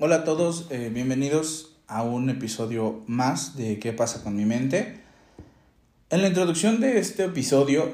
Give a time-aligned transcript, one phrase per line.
[0.00, 5.00] Hola a todos, eh, bienvenidos a un episodio más de ¿Qué pasa con mi mente?
[6.10, 7.92] En la introducción de este episodio,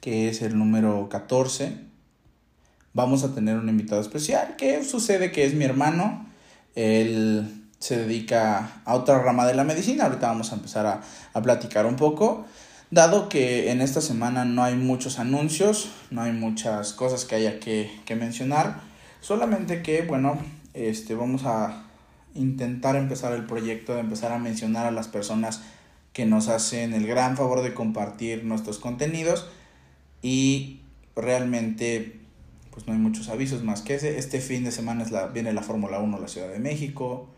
[0.00, 1.76] que es el número 14,
[2.94, 4.54] vamos a tener un invitado especial.
[4.56, 5.30] ¿Qué sucede?
[5.30, 6.26] Que es mi hermano.
[6.74, 10.04] Él se dedica a otra rama de la medicina.
[10.04, 11.02] Ahorita vamos a empezar a,
[11.34, 12.46] a platicar un poco.
[12.90, 17.60] Dado que en esta semana no hay muchos anuncios, no hay muchas cosas que haya
[17.60, 18.80] que, que mencionar,
[19.20, 20.38] solamente que, bueno,
[20.74, 21.84] este, vamos a
[22.34, 25.62] intentar empezar el proyecto, de empezar a mencionar a las personas
[26.12, 29.48] que nos hacen el gran favor de compartir nuestros contenidos
[30.22, 30.80] y
[31.16, 32.20] realmente
[32.70, 34.18] pues no hay muchos avisos más que ese.
[34.18, 37.28] Este fin de semana es la, viene la Fórmula 1 a la Ciudad de México.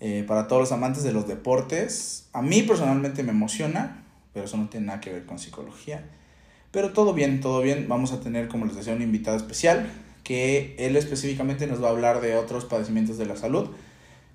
[0.00, 4.02] Eh, para todos los amantes de los deportes, a mí personalmente me emociona
[4.36, 6.04] pero eso no tiene nada que ver con psicología.
[6.70, 7.88] Pero todo bien, todo bien.
[7.88, 9.88] Vamos a tener, como les decía, un invitado especial
[10.26, 13.68] que él específicamente nos va a hablar de otros padecimientos de la salud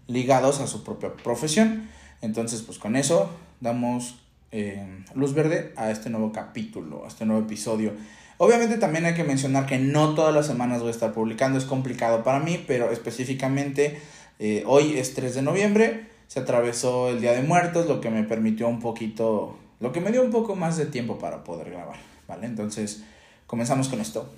[0.08, 1.90] ligados a su propia profesión.
[2.22, 3.30] Entonces, pues con eso
[3.60, 4.22] damos
[4.54, 7.92] eh, luz verde a este nuevo capítulo, a este nuevo episodio.
[8.38, 11.66] Obviamente también hay que mencionar que no todas las semanas voy a estar publicando, es
[11.66, 14.00] complicado para mí, pero específicamente
[14.40, 18.24] eh, hoy es 3 de noviembre, se atravesó el Día de Muertos, lo que me
[18.24, 21.98] permitió un poquito lo que me dio un poco más de tiempo para poder grabar,
[22.28, 22.46] ¿vale?
[22.46, 23.04] Entonces,
[23.48, 24.32] comenzamos con esto.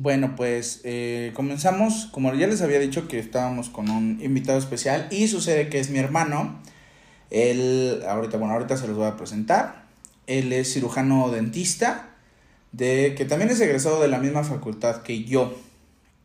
[0.00, 2.06] Bueno, pues eh, comenzamos.
[2.12, 5.90] Como ya les había dicho que estábamos con un invitado especial y sucede que es
[5.90, 6.60] mi hermano.
[7.30, 9.86] Él, ahorita, bueno, ahorita se los voy a presentar.
[10.28, 12.10] Él es cirujano dentista
[12.70, 15.58] de que también es egresado de la misma facultad que yo.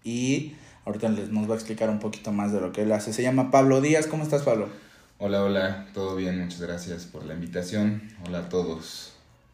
[0.04, 0.54] Y
[0.86, 3.12] ahorita les nos va a explicar un poquito más de lo que él hace.
[3.12, 4.06] Se llama Pablo Díaz.
[4.06, 4.70] ¿Cómo estás, Pablo?
[5.18, 8.04] Hola, hola, todo bien, muchas gracias por la invitación.
[8.24, 9.14] Hola a todos.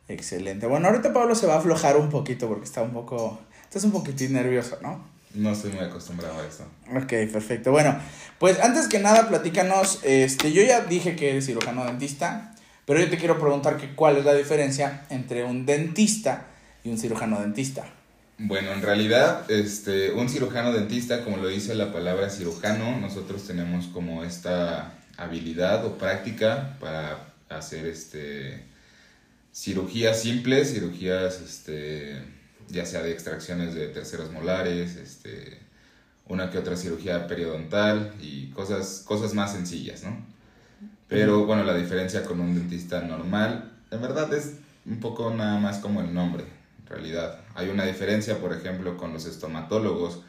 [0.09, 0.65] Excelente.
[0.65, 3.39] Bueno, ahorita Pablo se va a aflojar un poquito porque está un poco,
[3.69, 5.07] estás un poquitín nervioso, ¿no?
[5.35, 6.65] No estoy muy acostumbrado a eso.
[6.91, 7.71] Ok, perfecto.
[7.71, 7.95] Bueno,
[8.39, 12.55] pues antes que nada, platícanos, este, yo ya dije que eres cirujano dentista,
[12.85, 16.47] pero yo te quiero preguntar que cuál es la diferencia entre un dentista
[16.83, 17.85] y un cirujano dentista?
[18.39, 23.85] Bueno, en realidad, este, un cirujano dentista, como lo dice la palabra cirujano, nosotros tenemos
[23.87, 28.63] como esta habilidad o práctica para hacer este,
[29.53, 32.23] cirugías simples, cirugías este,
[32.69, 35.59] ya sea de extracciones de terceros molares, este,
[36.27, 40.25] una que otra cirugía periodontal y cosas, cosas más sencillas, ¿no?
[41.07, 45.79] Pero bueno, la diferencia con un dentista normal, en verdad es un poco nada más
[45.79, 46.45] como el nombre
[46.87, 47.39] realidad.
[47.55, 50.21] Hay una diferencia, por ejemplo, con los estomatólogos,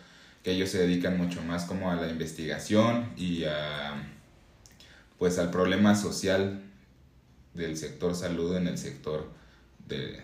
[0.43, 3.95] que ellos se dedican mucho más como a la investigación y a,
[5.19, 6.63] pues al problema social
[7.55, 9.31] del sector salud en el sector
[9.87, 10.23] de,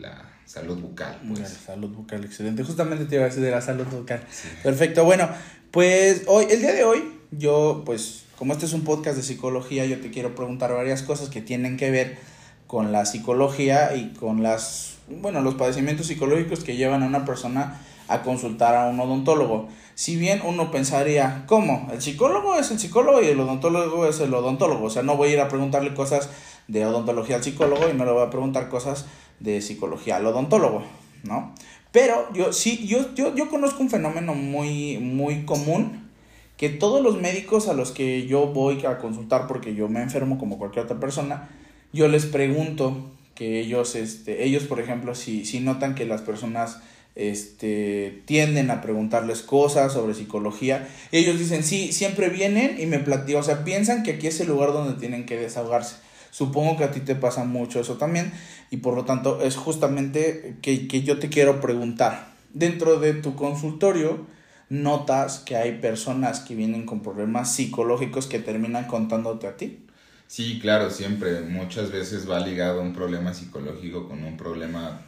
[0.00, 1.20] la salud bucal.
[1.28, 1.40] Pues.
[1.40, 2.64] La salud bucal, excelente.
[2.64, 4.22] Justamente te iba a decir de la salud bucal.
[4.62, 5.04] Perfecto.
[5.04, 5.28] Bueno,
[5.70, 9.84] pues hoy, el día de hoy, yo, pues, como este es un podcast de psicología,
[9.86, 12.18] yo te quiero preguntar varias cosas que tienen que ver
[12.66, 17.80] con la psicología y con las bueno, los padecimientos psicológicos que llevan a una persona
[18.08, 19.68] a consultar a un odontólogo.
[19.94, 21.88] Si bien uno pensaría, ¿cómo?
[21.92, 24.86] El psicólogo es el psicólogo y el odontólogo es el odontólogo.
[24.86, 26.30] O sea, no voy a ir a preguntarle cosas
[26.68, 29.06] de odontología al psicólogo y no le voy a preguntar cosas
[29.40, 30.82] de psicología al odontólogo,
[31.24, 31.54] ¿no?
[31.92, 36.08] Pero yo sí, yo, yo, yo conozco un fenómeno muy, muy común
[36.56, 40.38] que todos los médicos a los que yo voy a consultar porque yo me enfermo
[40.38, 41.48] como cualquier otra persona,
[41.92, 46.80] yo les pregunto que ellos, este, ellos por ejemplo, si, si notan que las personas
[47.14, 53.40] este, tienden a preguntarles cosas sobre psicología, ellos dicen, sí, siempre vienen y me platican,
[53.40, 55.96] o sea, piensan que aquí es el lugar donde tienen que desahogarse.
[56.30, 58.32] Supongo que a ti te pasa mucho eso también
[58.70, 62.32] y por lo tanto es justamente que, que yo te quiero preguntar.
[62.52, 64.26] Dentro de tu consultorio,
[64.68, 69.84] notas que hay personas que vienen con problemas psicológicos que terminan contándote a ti.
[70.26, 71.40] Sí, claro, siempre.
[71.40, 75.00] Muchas veces va ligado un problema psicológico con un problema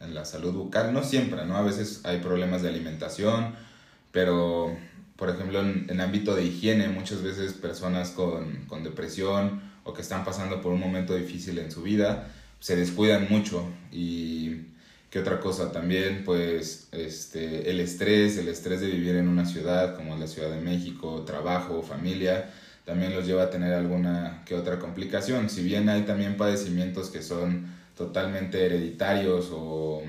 [0.00, 0.92] en la salud bucal.
[0.92, 1.56] No siempre, ¿no?
[1.56, 3.54] A veces hay problemas de alimentación,
[4.12, 4.76] pero,
[5.16, 10.02] por ejemplo, en, en ámbito de higiene, muchas veces personas con, con depresión o que
[10.02, 12.28] están pasando por un momento difícil en su vida
[12.60, 14.56] se descuidan mucho y
[15.10, 15.72] ¿Qué otra cosa?
[15.72, 20.50] También, pues, este, el estrés, el estrés de vivir en una ciudad como la Ciudad
[20.50, 22.50] de México, trabajo, familia,
[22.84, 25.48] también los lleva a tener alguna que otra complicación.
[25.48, 30.02] Si bien hay también padecimientos que son totalmente hereditarios o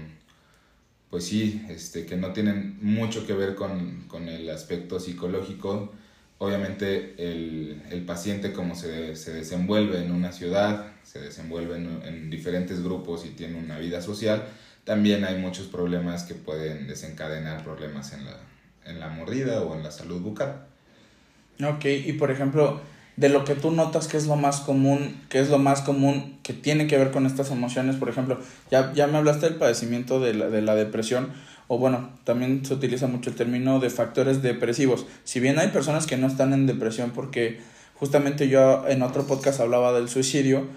[1.10, 5.94] pues sí, este, que no tienen mucho que ver con, con el aspecto psicológico,
[6.40, 12.30] obviamente el, el paciente como se, se, desenvuelve en una ciudad, se desenvuelve en, en,
[12.30, 14.46] diferentes grupos y tiene una vida social,
[14.86, 18.38] también hay muchos problemas que pueden desencadenar problemas en la,
[18.86, 20.66] en la mordida o en la salud bucal.
[21.64, 22.82] Ok, y por ejemplo,
[23.19, 26.39] de lo que tú notas que es lo más común, que es lo más común
[26.42, 28.39] que tiene que ver con estas emociones, por ejemplo,
[28.71, 31.33] ya, ya me hablaste del padecimiento de la, de la depresión,
[31.68, 35.06] o bueno, también se utiliza mucho el término de factores depresivos.
[35.25, 37.60] Si bien hay personas que no están en depresión porque
[37.95, 40.68] justamente yo en otro podcast hablaba del suicidio,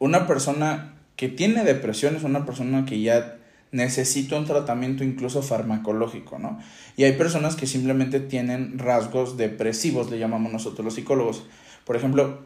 [0.00, 3.36] una persona que tiene depresión es una persona que ya
[3.70, 6.58] necesita un tratamiento incluso farmacológico, ¿no?
[6.96, 11.44] Y hay personas que simplemente tienen rasgos depresivos, le llamamos nosotros los psicólogos.
[11.86, 12.40] Por ejemplo,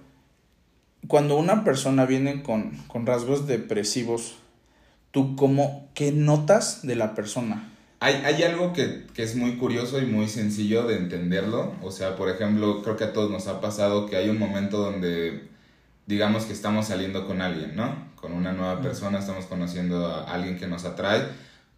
[1.08, 4.34] cuando una persona viene con, con rasgos depresivos,
[5.12, 7.72] ¿tú cómo, qué notas de la persona?
[8.00, 11.72] Hay, hay algo que, que, es muy curioso y muy sencillo de entenderlo.
[11.82, 14.76] O sea, por ejemplo, creo que a todos nos ha pasado que hay un momento
[14.76, 15.48] donde,
[16.06, 18.10] digamos que estamos saliendo con alguien, ¿no?
[18.16, 21.22] Con una nueva persona, estamos conociendo a alguien que nos atrae.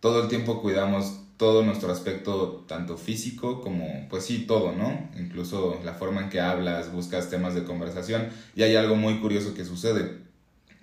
[0.00, 5.10] Todo el tiempo cuidamos todo nuestro aspecto, tanto físico como, pues sí, todo, ¿no?
[5.18, 8.28] Incluso la forma en que hablas, buscas temas de conversación.
[8.54, 10.18] Y hay algo muy curioso que sucede.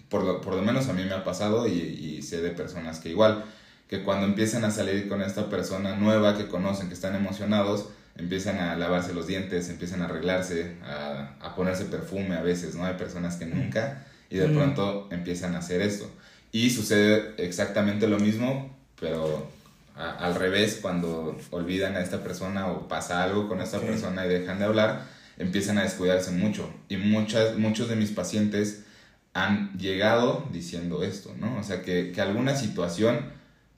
[0.10, 3.00] Por lo, por lo menos a mí me ha pasado y, y sé de personas
[3.00, 3.46] que igual
[3.88, 7.86] que cuando empiezan a salir con esta persona nueva que conocen, que están emocionados,
[8.18, 12.84] empiezan a lavarse los dientes, empiezan a arreglarse, a, a ponerse perfume a veces, ¿no?
[12.84, 16.12] Hay personas que nunca y de pronto empiezan a hacer esto.
[16.52, 19.58] Y sucede exactamente lo mismo, pero
[20.00, 24.30] a, al revés, cuando olvidan a esta persona o pasa algo con esta persona y
[24.30, 25.04] dejan de hablar,
[25.38, 26.74] empiezan a descuidarse mucho.
[26.88, 28.86] Y muchas, muchos de mis pacientes
[29.34, 31.60] han llegado diciendo esto, ¿no?
[31.60, 33.32] O sea, que, que alguna situación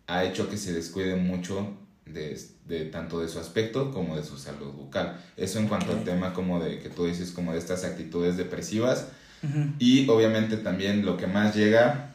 [0.07, 1.75] ha hecho que se descuide mucho
[2.05, 5.19] de, de, tanto de su aspecto como de su salud bucal.
[5.37, 5.97] Eso en cuanto okay.
[5.97, 9.07] al tema como de que tú dices como de estas actitudes depresivas
[9.43, 9.73] uh -huh.
[9.79, 12.10] y obviamente también lo que más llega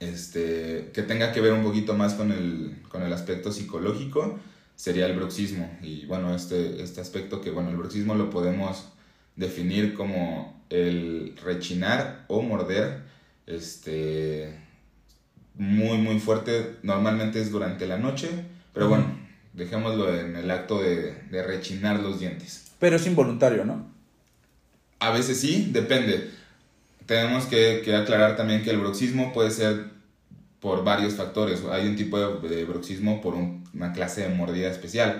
[0.00, 4.38] este que tenga que ver un poquito más con el, con el aspecto psicológico
[4.74, 8.88] sería el bruxismo y bueno este, este aspecto que bueno el bruxismo lo podemos
[9.36, 13.02] definir como el rechinar o morder
[13.46, 14.58] este
[15.60, 16.76] muy, muy fuerte.
[16.82, 18.28] Normalmente es durante la noche,
[18.72, 19.18] pero bueno,
[19.52, 22.72] dejémoslo en el acto de, de, rechinar los dientes.
[22.78, 23.86] Pero es involuntario, ¿no?
[25.00, 26.30] A veces sí, depende.
[27.10, 29.86] Tenemos que, que aclarar también que el bruxismo puede ser
[30.60, 31.60] por varios factores.
[31.72, 35.10] Hay un tipo de, de bruxismo por un, una clase de mordida especial.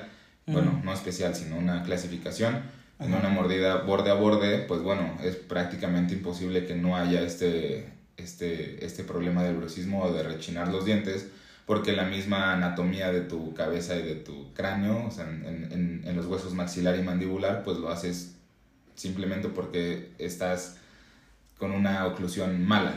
[0.46, 0.54] Uh -huh.
[0.54, 2.54] Bueno, no especial, sino una clasificación.
[2.54, 3.06] Uh -huh.
[3.06, 7.88] En una mordida borde a borde, pues bueno, es prácticamente imposible que no haya este
[8.16, 11.26] este, este problema del bruxismo o de rechinar los dientes,
[11.66, 16.02] porque la misma anatomía de tu cabeza y de tu cráneo, o sea, en, en,
[16.04, 18.36] en los huesos maxilar y mandibular, pues lo haces
[18.94, 20.76] simplemente porque estás
[21.60, 22.94] con una oclusión mala.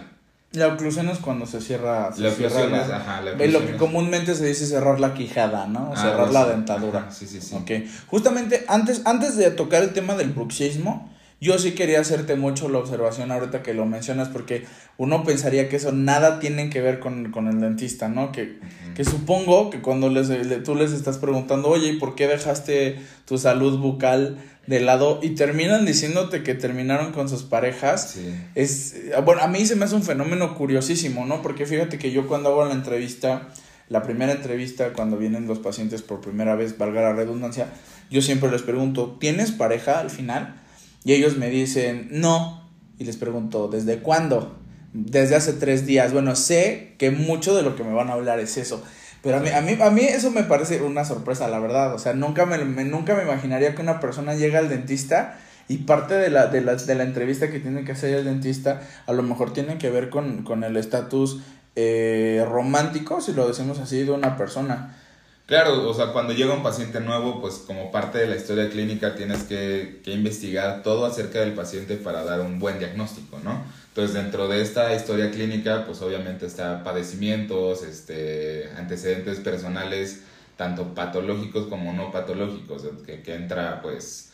[0.53, 2.11] La oclusión es cuando se cierra.
[2.13, 5.13] Se la cierra la, es, ajá, la oclusión Lo que comúnmente se dice cerrar la
[5.13, 5.89] quijada, ¿no?
[5.89, 6.99] O Ah, cerrar pues la dentadura.
[6.99, 7.55] Ajá, sí, sí, sí.
[7.55, 7.71] Ok.
[8.07, 11.12] Justamente antes, antes de tocar el tema del bruxismo,
[11.43, 14.65] yo sí quería hacerte mucho la observación ahorita que lo mencionas, porque
[14.97, 18.31] uno pensaría que eso nada tiene que ver con, con el dentista, ¿no?
[18.31, 18.57] Que,
[18.95, 22.97] que supongo que cuando les, le- tú les estás preguntando, oye, ¿y por qué dejaste
[23.25, 24.37] tu salud bucal
[24.67, 25.19] de lado?
[25.21, 28.11] Y terminan diciéndote que terminaron con sus parejas.
[28.15, 28.33] Sí.
[28.55, 31.41] Es, bueno, a mí se me hace un fenómeno curiosísimo, ¿no?
[31.41, 33.49] Porque fíjate que yo cuando hago la entrevista,
[33.89, 37.67] la primera entrevista, cuando vienen los pacientes por primera vez, valga la redundancia,
[38.09, 40.59] yo siempre les pregunto, ¿tienes pareja al final?
[41.03, 42.69] Y ellos me dicen, no.
[42.97, 44.57] Y les pregunto, ¿desde cuándo?
[44.93, 46.13] Desde hace tres días.
[46.13, 48.83] Bueno, sé que mucho de lo que me van a hablar es eso.
[49.21, 51.93] Pero a mí, a mí, a mí eso me parece una sorpresa, la verdad.
[51.93, 56.15] O sea, nunca me, nunca me imaginaría que una persona llega al dentista y parte
[56.15, 59.23] de la, de la, de la entrevista que tiene que hacer el dentista a lo
[59.23, 61.41] mejor tiene que ver con, con el estatus
[61.75, 64.97] eh, romántico, si lo decimos así, de una persona.
[65.45, 69.13] Claro, o sea, cuando llega un paciente nuevo, pues como parte de la historia clínica
[69.13, 73.61] tienes que, que, investigar todo acerca del paciente para dar un buen diagnóstico, ¿no?
[73.89, 80.21] Entonces, dentro de esta historia clínica, pues obviamente está padecimientos, este, antecedentes personales,
[80.55, 84.31] tanto patológicos como no patológicos, que, que entra, pues,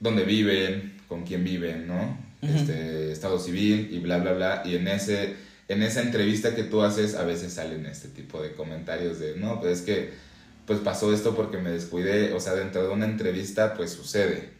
[0.00, 2.18] dónde viven, con quién viven, ¿no?
[2.42, 2.56] Uh -huh.
[2.56, 4.62] Este, estado civil y bla, bla, bla.
[4.64, 5.36] Y en ese,
[5.68, 9.60] en esa entrevista que tú haces, a veces salen este tipo de comentarios de, no,
[9.60, 10.29] pues es que
[10.70, 14.52] pues pasó esto porque me descuidé, o sea, dentro de una entrevista pues sucede.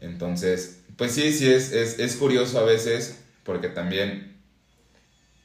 [0.00, 4.40] Entonces, pues sí, sí, es, es, es curioso a veces porque también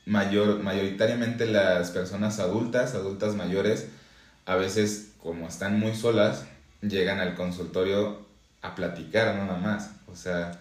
[0.07, 3.85] mayor, mayoritariamente las personas adultas, adultas mayores,
[4.47, 6.45] a veces como están muy solas,
[6.81, 8.25] llegan al consultorio
[8.63, 9.91] a platicar nada más.
[10.11, 10.59] O sea,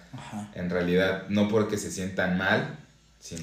[0.54, 2.76] en realidad no porque se sientan mal,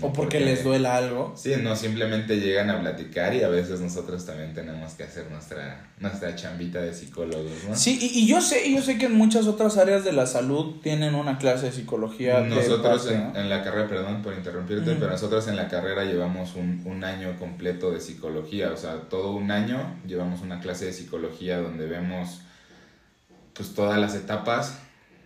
[0.02, 1.34] o porque, les duela algo.
[1.36, 5.90] Sí, no, simplemente llegan a platicar y a veces nosotros también tenemos que hacer nuestra,
[6.00, 7.76] nuestra chambita de psicólogos, ¿no?
[7.76, 11.16] Sí, y, yo sé, yo sé que en muchas otras áreas de la salud tienen
[11.16, 12.42] una clase de psicología.
[12.42, 17.04] Nosotros en, la carrera, perdón por interrumpirte, pero nosotros en la carrera llevamos un, un
[17.04, 21.88] año completo de psicología, o sea, todo un año llevamos una clase de psicología donde
[21.88, 22.42] vemos
[23.54, 24.78] pues todas las etapas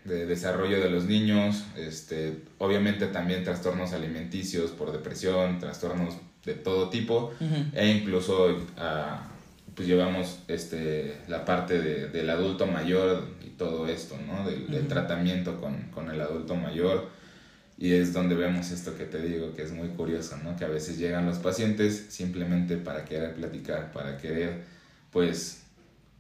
[0.06, 6.90] de desarrollo de los niños, este, obviamente también trastornos alimenticios por depresión, trastornos de todo
[6.90, 7.34] tipo,
[7.74, 9.28] e incluso ah,
[9.74, 14.48] pues llevamos este, la parte de, del adulto mayor y todo esto, ¿no?
[14.48, 17.10] Del, tratamiento con, con, el adulto mayor.
[17.78, 20.56] Y es donde vemos esto que te digo, que es muy curioso, ¿no?
[20.56, 24.64] Que a veces llegan los pacientes simplemente para querer platicar, para querer,
[25.12, 25.64] pues,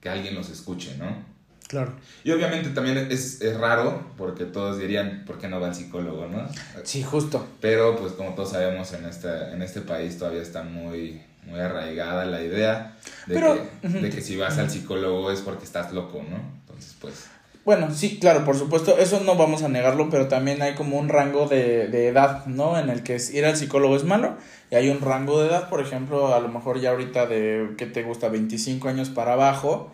[0.01, 1.35] que alguien los escuche, ¿no?
[1.75, 1.91] Claro.
[2.24, 6.25] Y obviamente también es, es, raro porque todos dirían, ¿por qué no va al psicólogo,
[6.27, 6.48] no?
[6.86, 7.46] Sí, justo.
[7.60, 12.24] Pero pues como todos sabemos, en, esta, en este país todavía está muy, muy arraigada
[12.24, 12.96] la idea
[13.27, 16.38] de, que, de que si vas al psicólogo es porque estás loco, ¿no?
[16.62, 17.25] Entonces, pues...
[17.65, 21.10] Bueno, sí, claro, por supuesto, eso no vamos a negarlo, pero también hay como un
[21.10, 22.79] rango de, de edad, ¿no?
[22.79, 24.38] En el que ir al psicólogo es malo,
[24.72, 27.86] y hay un rango de edad, por ejemplo, a lo mejor ya ahorita de, ¿qué
[27.86, 28.29] te gusta?
[28.29, 29.91] 25 años para abajo,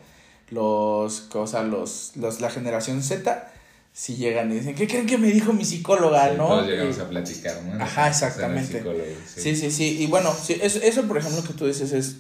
[0.52, 3.52] los, cosas, los, los, la generación Z,
[3.94, 6.48] si llegan y dicen, ¿qué creen que me dijo mi psicóloga, no?
[6.48, 7.84] Todos llegamos a platicar, ¿no?
[7.84, 8.84] Ajá, exactamente.
[9.26, 9.56] Sí.
[9.56, 12.18] sí, sí, Y bueno, sí, eso, eso, por ejemplo, que tú dices es,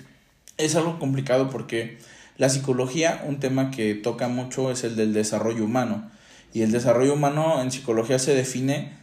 [0.58, 2.00] es algo complicado porque
[2.38, 6.10] la psicología, un tema que toca mucho es el del desarrollo humano.
[6.54, 8.94] Y el desarrollo humano en psicología se define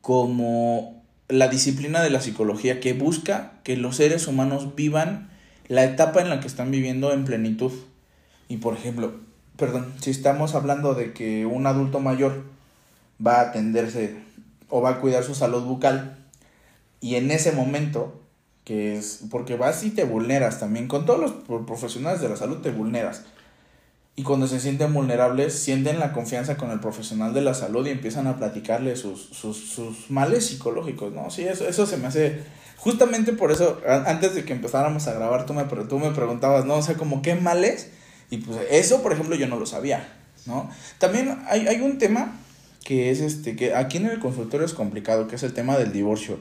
[0.00, 5.30] como la disciplina de la psicología que busca que los seres humanos vivan
[5.68, 7.72] la etapa en la que están viviendo en plenitud.
[8.48, 9.12] Y por ejemplo,
[9.56, 12.44] perdón, si estamos hablando de que un adulto mayor
[13.24, 14.16] va a atenderse
[14.68, 16.18] o va a cuidar su salud bucal
[17.00, 18.20] y en ese momento,
[18.64, 22.58] que es porque vas y te vulneras también, con todos los profesionales de la salud
[22.58, 23.24] te vulneras.
[24.16, 27.90] Y cuando se sienten vulnerables, sienten la confianza con el profesional de la salud y
[27.90, 31.30] empiezan a platicarle sus, sus, sus males psicológicos, ¿no?
[31.30, 32.42] Sí, eso, eso se me hace...
[32.78, 36.74] Justamente por eso, antes de que empezáramos a grabar, tú me, tú me preguntabas, ¿no?
[36.74, 37.92] O sea, como qué males
[38.30, 40.06] y pues eso, por ejemplo, yo no lo sabía,
[40.46, 40.70] ¿no?
[40.98, 42.36] También hay, hay un tema
[42.84, 45.92] que es este, que aquí en el consultorio es complicado, que es el tema del
[45.92, 46.38] divorcio,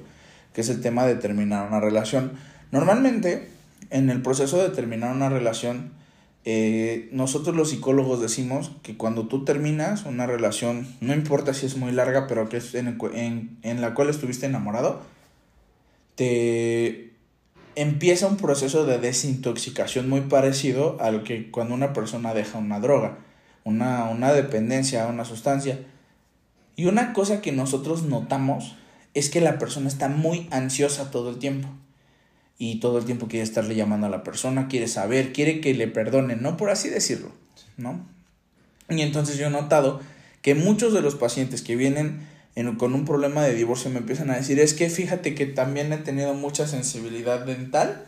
[0.53, 2.33] que es el tema de terminar una relación.
[2.71, 3.49] Normalmente,
[3.89, 5.91] en el proceso de terminar una relación,
[6.45, 11.75] eh, nosotros los psicólogos decimos que cuando tú terminas una relación, no importa si es
[11.75, 15.01] muy larga, pero que es en, en, en la cual estuviste enamorado,
[16.15, 17.16] te
[17.77, 23.19] empieza un proceso de desintoxicación muy parecido al que cuando una persona deja una droga,
[23.63, 25.79] una, una dependencia una sustancia.
[26.75, 28.75] Y una cosa que nosotros notamos
[29.13, 31.69] es que la persona está muy ansiosa todo el tiempo.
[32.57, 35.87] Y todo el tiempo quiere estarle llamando a la persona, quiere saber, quiere que le
[35.87, 36.57] perdonen, ¿no?
[36.57, 37.31] Por así decirlo,
[37.77, 38.03] ¿no?
[38.89, 39.99] Y entonces yo he notado
[40.41, 42.27] que muchos de los pacientes que vienen
[42.77, 45.97] con un problema de divorcio me empiezan a decir, es que fíjate que también he
[45.97, 48.05] tenido mucha sensibilidad dental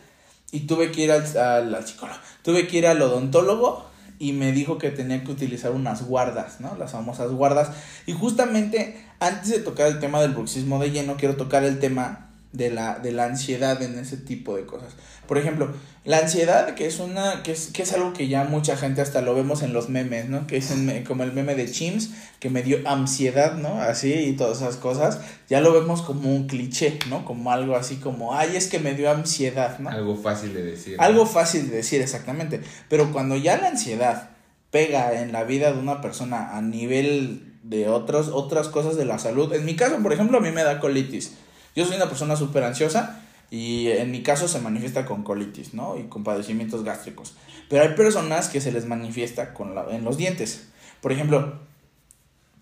[0.50, 3.88] y tuve que ir al, al, psicólogo, tuve que ir al odontólogo
[4.18, 6.74] y me dijo que tenía que utilizar unas guardas, ¿no?
[6.76, 7.70] Las famosas guardas.
[8.06, 12.29] Y justamente antes de tocar el tema del bruxismo de lleno, quiero tocar el tema
[12.52, 14.94] de la, de la ansiedad en ese tipo de cosas.
[15.28, 15.72] Por ejemplo,
[16.04, 19.20] la ansiedad, que es una, que es, que es algo que ya mucha gente hasta
[19.20, 20.48] lo vemos en los memes, ¿no?
[20.48, 20.74] Que es
[21.06, 23.80] como el meme de Chims, que me dio ansiedad, ¿no?
[23.80, 25.20] Así y todas esas cosas.
[25.48, 27.24] Ya lo vemos como un cliché, ¿no?
[27.24, 29.90] Como algo así como, ay, es que me dio ansiedad, ¿no?
[29.90, 30.96] Algo fácil de decir.
[30.98, 32.60] Algo fácil de decir, exactamente.
[32.88, 34.30] Pero cuando ya la ansiedad
[34.72, 39.20] pega en la vida de una persona a nivel de otras, otras cosas de la
[39.20, 41.34] salud, en mi caso, por ejemplo, a mí me da colitis
[41.74, 45.98] yo soy una persona súper ansiosa y en mi caso se manifiesta con colitis, ¿no?
[45.98, 47.34] Y con padecimientos gástricos.
[47.68, 50.68] Pero hay personas que se les manifiesta con la, en los dientes.
[51.00, 51.58] Por ejemplo,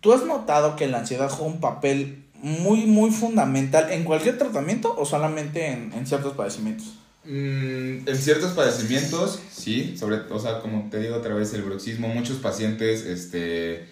[0.00, 4.94] ¿tú has notado que la ansiedad juega un papel muy, muy fundamental en cualquier tratamiento
[4.96, 6.94] o solamente en, en ciertos padecimientos?
[7.24, 12.08] Mm, en ciertos padecimientos, sí, sobre, o sea, como te digo otra vez, el bruxismo,
[12.08, 13.86] muchos pacientes, este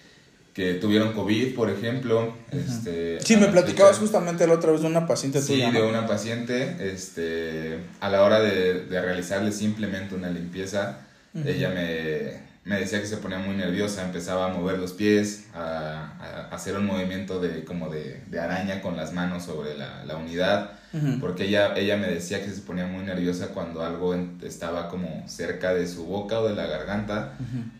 [0.57, 2.33] que tuvieron COVID, por ejemplo.
[2.51, 6.77] este, sí, me platicabas justamente la otra vez de una paciente sí, de una paciente.
[6.79, 10.97] Este, a la hora de, de realizarle simplemente una limpieza,
[11.45, 16.13] ella me, me, decía que se ponía muy nerviosa, empezaba a mover los pies, a,
[16.19, 20.15] a hacer un movimiento de, como de, de, araña con las manos sobre la, la
[20.15, 20.71] unidad,
[21.19, 25.75] porque ella, ella me decía que se ponía muy nerviosa cuando algo estaba como cerca
[25.75, 27.33] de su boca o de la garganta,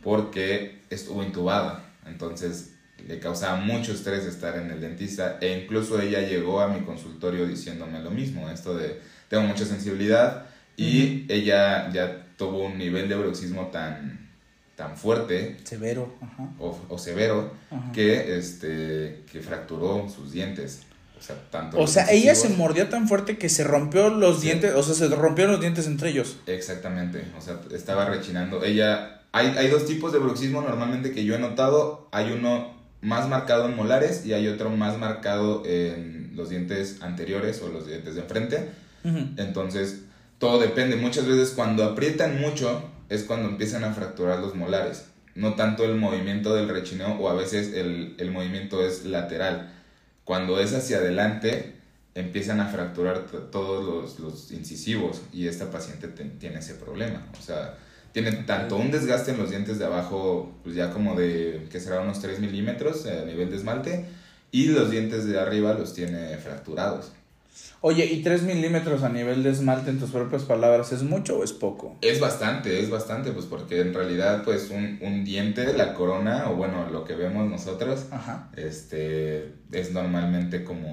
[0.04, 2.74] porque estuvo intubada Entonces
[3.06, 7.46] le causaba mucho estrés estar en el dentista e incluso ella llegó a mi consultorio
[7.46, 9.00] diciéndome lo mismo, esto de
[9.30, 10.46] tengo mucha sensibilidad
[10.76, 14.30] y ella ya tuvo un nivel de bruxismo tan,
[14.76, 16.14] tan fuerte severo
[16.60, 17.52] O, severo
[17.94, 20.84] que este que fracturó sus dientes
[21.18, 24.74] o sea tanto o sea ella se mordió tan fuerte que se rompió los dientes
[24.76, 26.38] o sea se rompieron los dientes entre ellos.
[26.46, 31.36] Exactamente o sea estaba rechinando ella hay, hay dos tipos de bruxismo normalmente que yo
[31.36, 36.50] he notado hay uno más marcado en molares y hay otro más marcado en los
[36.50, 38.70] dientes anteriores o los dientes de enfrente
[39.38, 40.02] entonces
[40.40, 40.96] todo depende.
[40.96, 45.06] Muchas veces cuando aprietan mucho es cuando empiezan a fracturar los molares.
[45.36, 49.74] No tanto el movimiento del rechineo o a veces el, movimiento es lateral.
[50.24, 51.76] Cuando es hacia adelante
[52.16, 57.26] empiezan a fracturar todos los, incisivos y esta paciente tiene ese problema.
[57.38, 57.78] O sea,
[58.18, 62.02] tiene tanto un desgaste en los dientes de abajo, pues ya como de, que será
[62.02, 64.06] unos 3 milímetros a nivel de esmalte,
[64.52, 67.12] y los dientes de arriba los tiene fracturados.
[67.82, 71.44] Oye, ¿y 3 milímetros a nivel de esmalte en tus propias palabras es mucho o
[71.44, 71.96] es poco?
[72.02, 76.56] Es bastante, es bastante, pues porque en realidad pues un, un diente, la corona, o
[76.56, 78.08] bueno, lo que vemos nosotros,
[78.56, 80.92] este es normalmente como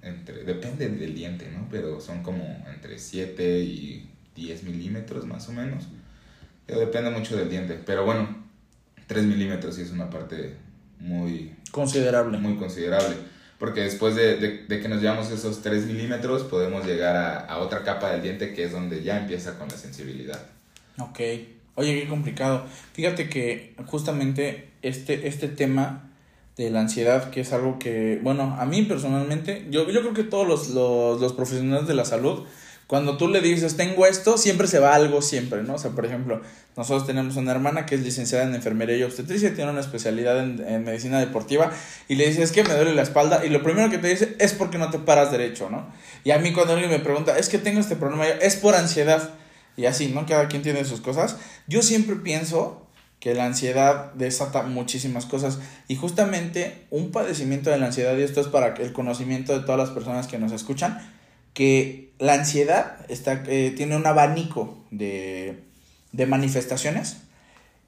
[0.00, 1.68] entre, depende del diente, ¿no?
[1.70, 5.88] Pero son como entre 7 y 10 milímetros más o menos.
[6.66, 8.44] Pero depende mucho del diente, pero bueno,
[9.06, 10.56] 3 milímetros sí es una parte
[10.98, 11.54] muy...
[11.70, 12.38] Considerable.
[12.38, 13.16] Muy considerable
[13.62, 18.20] porque después de, que nos llevamos esos 3 milímetros podemos llegar a, otra capa del
[18.20, 20.46] diente que es donde ya empieza con la sensibilidad.
[20.98, 21.20] Ok.
[21.76, 22.66] Oye, qué complicado.
[22.92, 26.10] Fíjate que justamente este, este tema
[26.56, 30.24] de la ansiedad, que es algo que, bueno, a mí personalmente, yo, yo creo que
[30.24, 32.44] todos los, los, los profesionales de la salud
[32.86, 35.74] cuando tú le dices, tengo esto, siempre se va algo, siempre, ¿no?
[35.74, 36.42] O sea, por ejemplo,
[36.76, 40.84] nosotros tenemos una hermana que es licenciada en enfermería y obstetricia, tiene una especialidad en,
[40.84, 41.70] medicina deportiva
[42.08, 44.36] y le dices, es que me duele la espalda y lo primero que te dice
[44.38, 45.86] es porque no te paras derecho, ¿no?
[46.24, 49.30] Y a mí cuando alguien me pregunta, es que tengo este problema, es por ansiedad
[49.76, 50.26] y así, ¿no?
[50.26, 51.36] Cada quien tiene sus cosas.
[51.66, 52.86] Yo siempre pienso
[53.20, 58.40] que la ansiedad desata muchísimas cosas y justamente un padecimiento de la ansiedad, y esto
[58.40, 61.00] es para el conocimiento de todas las personas que nos escuchan,
[61.54, 65.62] que la ansiedad está, eh, tiene un abanico de,
[66.12, 67.18] de manifestaciones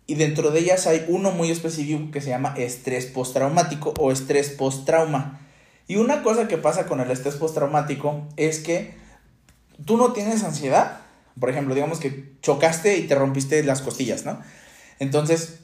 [0.07, 4.51] y dentro de ellas hay uno muy específico que se llama estrés postraumático o estrés
[4.51, 5.41] postrauma.
[5.87, 8.95] Y una cosa que pasa con el estrés postraumático es que
[9.85, 11.01] tú no tienes ansiedad.
[11.41, 14.41] Por ejemplo, digamos que chocaste y te rompiste las costillas, ¿no?
[14.99, 15.61] Entonces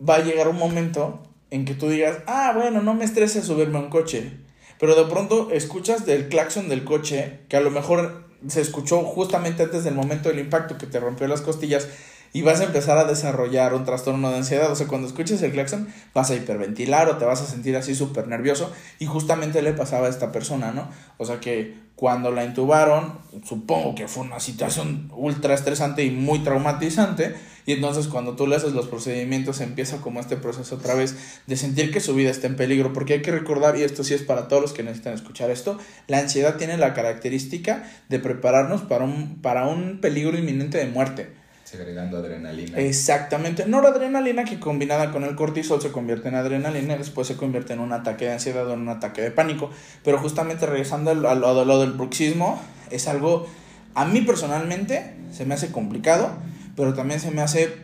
[0.00, 3.78] va a llegar un momento en que tú digas, ah, bueno, no me estrese subirme
[3.78, 4.38] a un coche
[4.82, 9.62] pero de pronto escuchas del claxon del coche, que a lo mejor se escuchó justamente
[9.62, 11.86] antes del momento del impacto que te rompió las costillas,
[12.32, 14.72] y vas a empezar a desarrollar un trastorno de ansiedad.
[14.72, 17.94] O sea, cuando escuches el claxon vas a hiperventilar o te vas a sentir así
[17.94, 18.72] súper nervioso.
[18.98, 20.88] Y justamente le pasaba a esta persona, ¿no?
[21.16, 26.40] O sea que cuando la intubaron, supongo que fue una situación ultra estresante y muy
[26.40, 27.36] traumatizante.
[27.66, 31.56] Y entonces cuando tú le haces los procedimientos empieza como este proceso otra vez de
[31.56, 32.92] sentir que su vida está en peligro.
[32.92, 35.78] Porque hay que recordar, y esto sí es para todos los que necesitan escuchar esto,
[36.08, 41.42] la ansiedad tiene la característica de prepararnos para un, para un peligro inminente de muerte.
[41.64, 42.78] Segregando adrenalina.
[42.78, 43.64] Exactamente.
[43.66, 47.80] Noradrenalina que combinada con el cortisol se convierte en adrenalina y después se convierte en
[47.80, 49.70] un ataque de ansiedad o en un ataque de pánico.
[50.04, 53.46] Pero justamente regresando al, al, al, del bruxismo, es algo,
[53.94, 56.36] a mí personalmente, se me hace complicado
[56.76, 57.74] pero también se me hace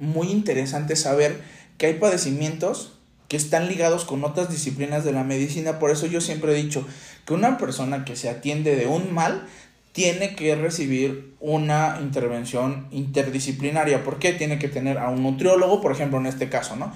[0.00, 1.40] muy interesante saber
[1.78, 2.92] que hay padecimientos
[3.28, 5.78] que están ligados con otras disciplinas de la medicina.
[5.78, 6.86] Por eso yo siempre he dicho
[7.24, 9.46] que una persona que se atiende de un mal
[9.92, 14.04] tiene que recibir una intervención interdisciplinaria.
[14.04, 14.32] ¿Por qué?
[14.32, 16.92] Tiene que tener a un nutriólogo, por ejemplo, en este caso, ¿no?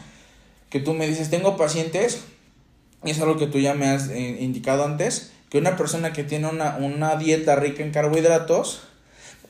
[0.69, 2.25] Que tú me dices, tengo pacientes,
[3.03, 6.25] y es algo que tú ya me has eh, indicado antes, que una persona que
[6.25, 8.83] tiene una, una dieta rica en carbohidratos,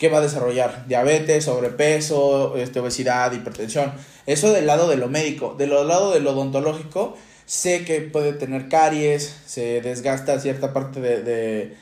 [0.00, 0.86] ¿Qué va a desarrollar?
[0.88, 3.92] Diabetes, sobrepeso, este, obesidad, hipertensión.
[4.24, 5.54] Eso del lado de lo médico.
[5.58, 11.76] Del lado de lo odontológico, sé que puede tener caries, se desgasta cierta parte de,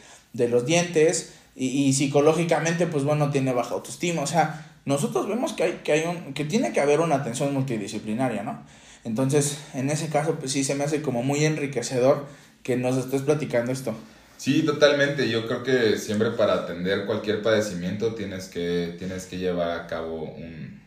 [0.48, 4.22] los dientes y, psicológicamente, pues bueno, tiene baja autoestima.
[4.22, 7.54] O sea, nosotros vemos que, hay, que, hay un, que tiene que haber una atención
[7.54, 8.64] multidisciplinaria, ¿no?
[9.04, 12.26] Entonces, en ese caso, pues sí se me hace como muy enriquecedor
[12.64, 13.94] que nos estés platicando esto.
[14.38, 15.29] Sí, totalmente.
[15.29, 20.22] Yo creo que siempre para atender cualquier padecimiento tienes que, tienes que llevar a cabo
[20.22, 20.81] un,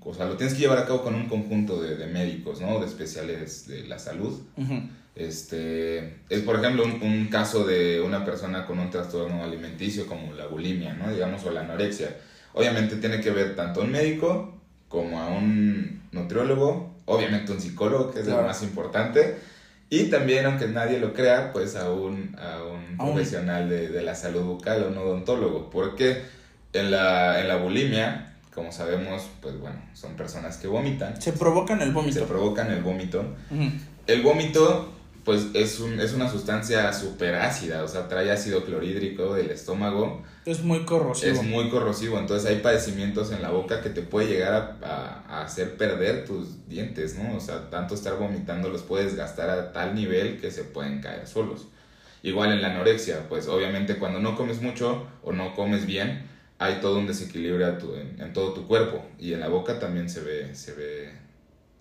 [0.00, 2.80] o sea, lo tienes que llevar a cabo con un conjunto de, médicos, ¿no?
[2.80, 4.40] De especiales de la salud.
[5.14, 10.46] Este, es por ejemplo un, caso de una persona con un trastorno alimenticio como la
[10.46, 11.12] bulimia, ¿no?
[11.12, 12.16] Digamos, o la anorexia.
[12.54, 14.54] Obviamente tiene que ver tanto a un médico
[14.88, 19.38] como a un nutriólogo obviamente un psicólogo, que es lo más importante,
[19.90, 24.14] y también, aunque nadie lo crea, pues a un, a un profesional de, de, la
[24.14, 26.22] salud bucal, a un odontólogo, porque
[26.72, 31.20] en la, en la bulimia, como sabemos, pues bueno, son personas que vomitan.
[31.20, 32.20] Se provocan el vómito.
[32.20, 33.24] Se provocan el vómito.
[34.06, 34.92] El vómito
[35.28, 40.22] pues es, un, es una sustancia súper ácida, o sea, trae ácido clorhídrico del estómago.
[40.46, 41.30] Es muy corrosivo.
[41.30, 45.76] Es muy corrosivo, entonces hay padecimientos en la boca que te puede llegar a, hacer
[45.76, 47.36] perder tus dientes, ¿no?
[47.36, 51.26] O sea, tanto estar vomitando los puedes gastar a tal nivel que se pueden caer
[51.26, 51.66] solos.
[52.22, 56.26] Igual en la anorexia, pues obviamente cuando no comes mucho o no comes bien,
[56.58, 60.22] hay todo un desequilibrio en, en todo tu cuerpo y en la boca también se
[60.22, 61.12] ve, se ve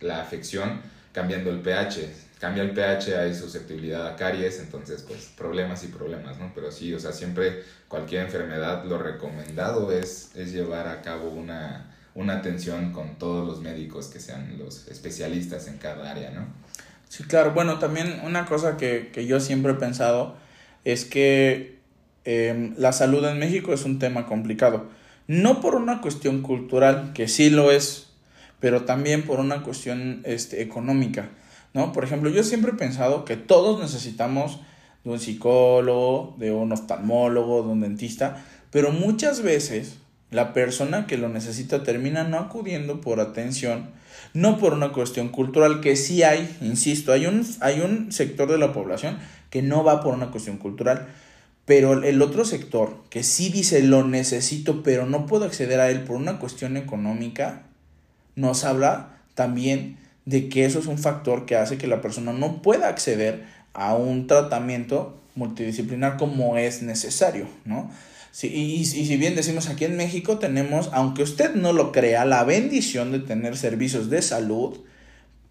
[0.01, 0.81] la afección
[1.13, 6.37] cambiando el pH cambia el pH, hay susceptibilidad a caries, entonces pues problemas y problemas,
[6.37, 6.51] ¿no?
[6.53, 11.95] Pero sí, o sea, siempre cualquier enfermedad lo recomendado es, es llevar a cabo una,
[12.15, 16.47] una atención con todos los médicos que sean los especialistas en cada área, ¿no?
[17.09, 20.35] Sí, claro, bueno, también una cosa que, que yo siempre he pensado
[20.83, 21.79] es que
[22.25, 24.89] em, la salud en México es un tema complicado,
[25.27, 28.07] no por una cuestión cultural, que sí lo es,
[28.59, 31.29] pero también por una cuestión este, económica.
[31.93, 34.59] Por ejemplo, yo siempre he pensado que todos necesitamos
[35.03, 39.97] de un psicólogo, de un oftalmólogo, de un dentista, pero muchas veces
[40.31, 43.91] la persona que lo necesita termina no acudiendo por atención,
[44.33, 48.57] no por una cuestión cultural, que sí hay, insisto, hay un, hay un sector de
[48.57, 51.07] la población que no va por una cuestión cultural,
[51.65, 56.01] pero el otro sector que sí dice lo necesito, pero no puedo acceder a él
[56.01, 57.63] por una cuestión económica,
[58.35, 62.61] nos habla también de que eso es un factor que hace que la persona no
[62.61, 67.89] pueda acceder a un tratamiento multidisciplinar como es necesario, ¿no?
[68.31, 72.25] Sí, y, y, si bien decimos aquí en México tenemos, aunque usted no lo crea,
[72.25, 74.79] la bendición de tener servicios de salud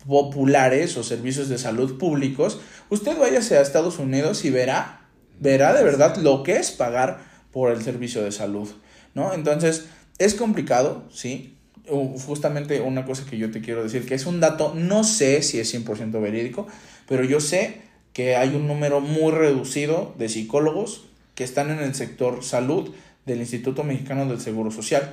[0.07, 2.61] populares o servicios de salud públicos,
[2.91, 5.09] usted váyase a Estados Unidos y verá,
[5.41, 8.69] verá de verdad lo que es pagar por el servicio de salud,
[9.15, 9.33] ¿no?
[9.33, 9.87] Entonces,
[10.19, 11.56] es complicado, sí,
[11.89, 15.59] justamente una cosa que yo te quiero decir, que es un dato, no sé si
[15.59, 16.67] es 100% verídico,
[17.09, 17.81] pero yo sé
[18.13, 22.95] que hay un número muy reducido de psicólogos que están en el sector salud
[23.27, 25.13] del Instituto Mexicano del Seguro Social.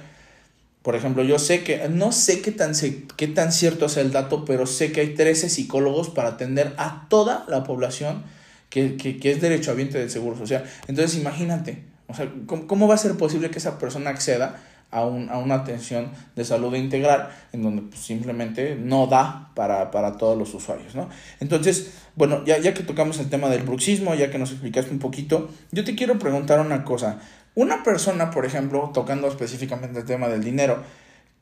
[0.82, 2.74] Por ejemplo, yo sé que, no sé qué tan,
[3.18, 7.08] qué tan cierto es el dato, pero sé que hay 13 psicólogos para atender a
[7.10, 8.24] toda la población
[8.70, 10.64] que, que, que es derechohabiente del Seguro Social.
[10.88, 14.62] Entonces, imagínate, o sea, ¿cómo, ¿cómo va a ser posible que esa persona acceda
[14.94, 19.92] a, un, a una atención de salud integral en donde pues, simplemente no da para,
[19.92, 21.10] para, todos los usuarios, ¿no?
[21.40, 25.00] Entonces, bueno, ya, ya que tocamos el tema del bruxismo, ya que nos explicaste un
[25.00, 27.20] poquito, yo te quiero preguntar una cosa.
[27.56, 30.84] Una persona, por ejemplo, tocando específicamente el tema del dinero,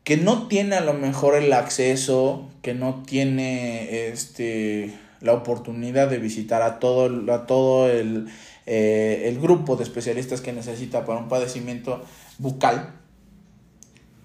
[0.03, 6.17] que no tiene a lo mejor el acceso, que no tiene este la oportunidad de
[6.17, 8.27] visitar a todo, a todo el,
[8.65, 12.03] eh, el grupo de especialistas que necesita para un padecimiento
[12.39, 12.95] bucal,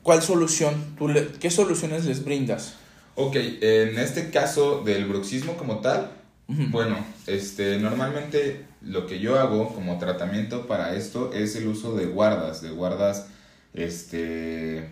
[0.07, 0.95] ¿Cuál solución?
[0.97, 2.77] Tú le, ¿Qué soluciones les brindas?
[3.17, 6.13] Ok, en este caso del bruxismo como tal,
[6.47, 12.07] bueno, este, normalmente lo que yo hago como tratamiento para esto es el uso de
[12.07, 13.27] guardas, de guardas,
[13.75, 14.89] este,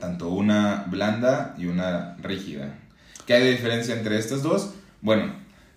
[0.00, 2.80] tanto una blanda y una rígida.
[3.28, 4.72] ¿Qué hay de diferencia entre estas dos?
[5.02, 5.32] Bueno,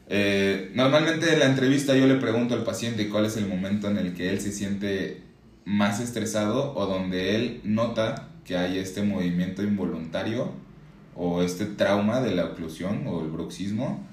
[0.08, 4.00] eh, normalmente en la entrevista yo le pregunto al paciente cuál es el momento en
[4.00, 5.22] el que él se siente
[5.66, 10.52] más estresado o donde él nota que hay este movimiento involuntario
[11.16, 14.06] o este trauma de la oclusión o el bruxismo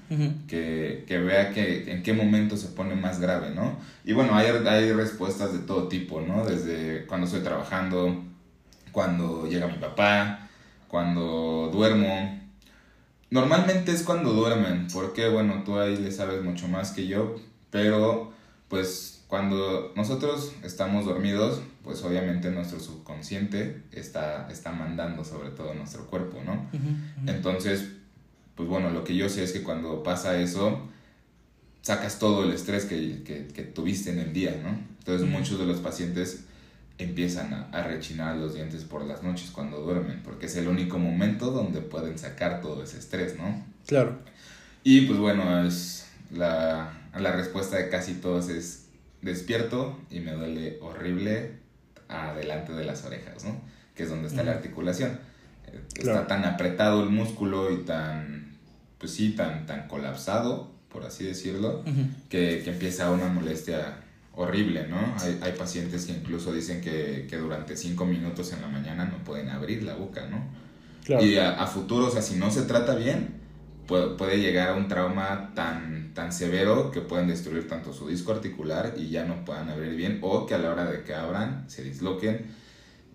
[0.47, 3.77] que, que, vea que en qué momento se pone más grave, ¿no?
[4.03, 6.45] Y bueno, hay, hay respuestas de todo tipo, ¿no?
[6.45, 8.21] Desde cuando estoy trabajando,
[8.91, 10.49] cuando llega mi papá,
[10.89, 12.39] cuando duermo.
[13.29, 17.37] Normalmente es cuando duermen, porque bueno, tú ahí le sabes mucho más que yo,
[17.69, 18.33] pero
[18.67, 26.05] pues cuando nosotros estamos dormidos, pues obviamente nuestro subconsciente está, está mandando sobre todo nuestro
[26.07, 26.69] cuerpo, ¿no?
[27.25, 27.91] Entonces,
[28.55, 30.81] pues bueno, lo que yo sé es que cuando pasa eso,
[31.81, 34.77] sacas todo el estrés que, que, tuviste en el día, ¿no?
[34.99, 36.43] Entonces muchos de los pacientes
[36.97, 40.99] empiezan a, a, rechinar los dientes por las noches cuando duermen, porque es el único
[40.99, 43.63] momento donde pueden sacar todo ese estrés, ¿no?
[43.87, 44.19] Claro.
[44.83, 48.90] Y pues bueno, es la, la respuesta de casi todos es
[49.21, 51.59] despierto y me duele horrible
[52.07, 53.61] adelante de las orejas, ¿no?
[53.95, 55.19] Que es donde está la articulación.
[55.95, 58.57] Está tan apretado el músculo y tan,
[58.97, 61.83] pues sí, tan, tan colapsado, por así decirlo,
[62.29, 63.97] que, que, empieza una molestia
[64.35, 64.97] horrible, ¿no?
[65.19, 69.23] Hay, hay pacientes que incluso dicen que, que, durante cinco minutos en la mañana no
[69.23, 70.43] pueden abrir la boca, ¿no?
[71.21, 73.40] Y a, a, futuro, o sea, si no se trata bien,
[73.87, 78.93] puede, llegar a un trauma tan, tan severo que pueden destruir tanto su disco articular
[78.97, 81.83] y ya no puedan abrir bien, o que a la hora de que abran se
[81.83, 82.45] disloquen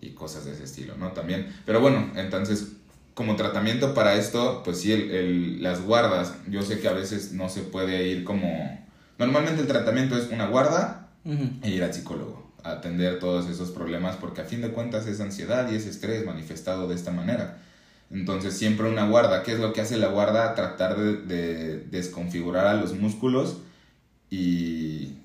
[0.01, 1.11] y cosas de ese estilo, ¿no?
[1.11, 1.47] También.
[1.65, 2.73] Pero bueno, entonces,
[3.13, 7.33] como tratamiento para esto, pues sí, el, el, las guardas, yo sé que a veces
[7.33, 8.85] no se puede ir como...
[9.17, 14.15] Normalmente el tratamiento es una guarda e ir al psicólogo a atender todos esos problemas
[14.17, 17.57] porque a fin de cuentas es ansiedad y es estrés manifestado de esta manera.
[18.09, 20.55] Entonces siempre una guarda, ¿qué es lo que hace la guarda?
[20.55, 23.57] Tratar de, de desconfigurar a los músculos
[24.29, 25.17] y,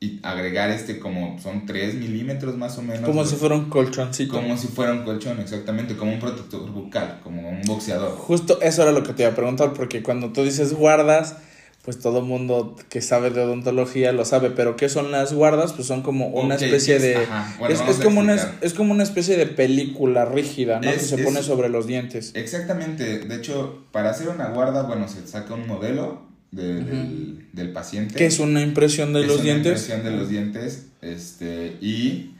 [0.00, 3.08] y, agregar este como son 3 milímetros más o menos.
[3.08, 4.32] Como si fuera un colchoncito.
[4.32, 8.12] Como si fuera un colchón, exactamente, como un protector bucal, como un boxeador.
[8.16, 11.36] Justo eso era lo que te iba a preguntar, porque cuando tú dices guardas,
[11.84, 15.74] pues todo mundo que sabe de odontología lo sabe, pero ¿qué son las guardas?
[15.74, 17.18] Pues son como una okay, especie de...
[17.58, 20.88] Bueno, es, es como una, es como una especie de película rígida, ¿no?
[20.88, 22.32] Es, que se pone sobre los dientes.
[22.34, 26.84] Exactamente, de hecho, para hacer una guarda, bueno, se saca un modelo de, uh -huh.
[26.84, 28.14] del, del, paciente.
[28.14, 29.82] Que es una impresión de los una dientes.
[29.82, 32.33] impresión de los dientes, este, y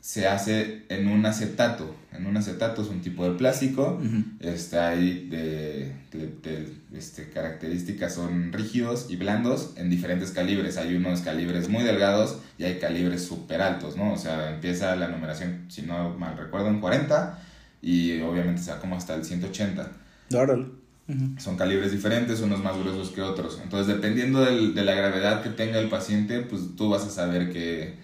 [0.00, 1.94] se hace en un acetato.
[2.12, 3.98] En un acetato es un tipo de plástico.
[4.00, 4.24] Uh -huh.
[4.40, 10.76] Está ahí de, de, de, este, características son rígidos y blandos en diferentes calibres.
[10.78, 14.12] Hay unos calibres muy delgados y hay calibres súper altos, ¿no?
[14.12, 17.38] O sea, empieza la numeración, si no mal recuerdo, en 40
[17.82, 19.90] y obviamente se va como hasta el 180.
[20.32, 20.66] Órale.
[21.08, 21.38] Uh -huh.
[21.38, 23.60] Son calibres diferentes, unos más gruesos que otros.
[23.62, 27.50] Entonces, dependiendo del, de la gravedad que tenga el paciente, pues tú vas a saber
[27.52, 27.94] qué,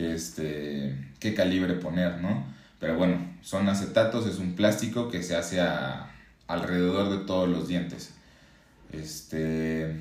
[0.00, 2.44] qué, este, qué calibre poner, ¿no?
[2.78, 6.10] Pero bueno, son acetatos, es un plástico que se hace a,
[6.46, 8.14] alrededor de todos los dientes.
[8.92, 9.94] Este.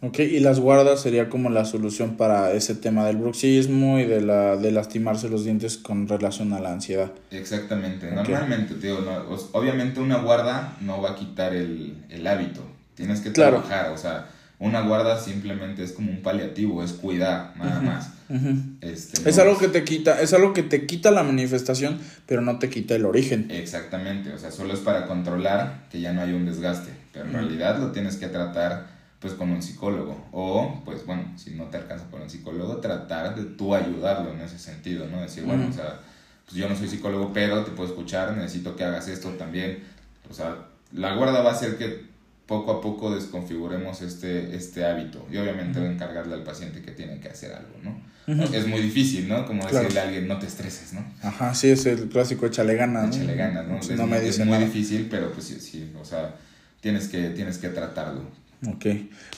[0.00, 4.22] Ok, y las guardas sería como la solución para ese tema del bruxismo y de,
[4.22, 7.12] la, de lastimarse los dientes con relación a la ansiedad.
[7.30, 8.14] Exactamente, okay.
[8.14, 12.62] normalmente, tío, no, obviamente una guarda no va a quitar el, el hábito,
[12.94, 13.94] tienes que trabajar, claro.
[13.94, 14.26] o sea,
[14.58, 17.86] una guarda simplemente es como un paliativo, es cuidar, nada uh -huh.
[17.86, 18.10] más.
[18.32, 18.76] Uh -huh.
[18.80, 22.40] este, es no, algo que te quita, es algo que te quita la manifestación, pero
[22.40, 23.50] no te quita el origen.
[23.50, 27.30] Exactamente, o sea, solo es para controlar que ya no hay un desgaste, pero en
[27.30, 27.40] uh -huh.
[27.40, 28.86] realidad lo tienes que tratar
[29.20, 33.36] pues con un psicólogo o pues bueno, si no te alcanza con un psicólogo, tratar
[33.36, 35.20] de tú ayudarlo en ese sentido, ¿no?
[35.20, 36.00] Decir, bueno, o sea,
[36.44, 39.84] pues yo no soy psicólogo, pero te puedo escuchar, necesito que hagas esto también.
[40.28, 40.56] O sea,
[40.92, 42.12] la guarda va a hacer que
[42.46, 47.28] poco a poco desconfiguremos este, este hábito y obviamente encargarle al paciente que tiene que
[47.28, 48.11] hacer algo, ¿no?
[48.26, 48.54] Uh -huh.
[48.54, 49.44] Es muy difícil, ¿no?
[49.46, 49.78] Como claro.
[49.78, 51.04] decirle a alguien, no te estreses, ¿no?
[51.22, 53.16] Ajá, sí, es el clásico échale ganas.
[53.16, 53.96] Échale ganas, ¿no?
[53.96, 54.60] no me es muy nada.
[54.60, 56.36] difícil, pero pues sí, sí, o sea,
[56.80, 58.22] tienes que, tienes que tratarlo.
[58.68, 58.86] Ok.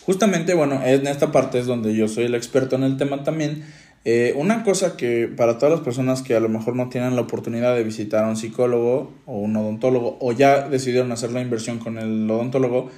[0.04, 3.64] Justamente, bueno, en esta parte es donde yo soy el experto en el tema también.
[4.04, 7.22] Eh, una cosa que para todas las personas que a lo mejor no tienen la
[7.22, 11.78] oportunidad de visitar a un psicólogo o un odontólogo o ya decidieron hacer la inversión
[11.78, 12.90] con el odontólogo,